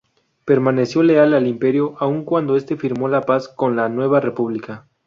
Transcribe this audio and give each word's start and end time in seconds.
Permaneció 0.45 1.03
leal 1.03 1.35
al 1.35 1.45
Imperio 1.45 1.93
aun 1.99 2.25
cuando 2.25 2.55
este 2.55 2.75
firmó 2.75 3.07
la 3.07 3.21
paz 3.21 3.47
con 3.47 3.75
la 3.75 3.87
Nueva 3.87 4.19
República. 4.19 4.87